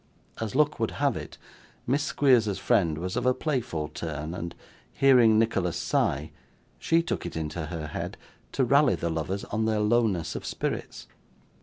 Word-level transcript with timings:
As 0.39 0.55
luck 0.55 0.79
would 0.79 0.89
have 0.97 1.15
it, 1.15 1.37
Miss 1.85 2.01
Squeers's 2.01 2.57
friend 2.57 2.97
was 2.97 3.15
of 3.15 3.27
a 3.27 3.35
playful 3.35 3.87
turn, 3.87 4.33
and 4.33 4.55
hearing 4.91 5.37
Nicholas 5.37 5.77
sigh, 5.77 6.31
she 6.79 7.03
took 7.03 7.23
it 7.23 7.37
into 7.37 7.67
her 7.67 7.85
head 7.85 8.17
to 8.53 8.63
rally 8.65 8.95
the 8.95 9.11
lovers 9.11 9.43
on 9.45 9.65
their 9.65 9.79
lowness 9.79 10.35
of 10.35 10.43
spirits. 10.43 11.05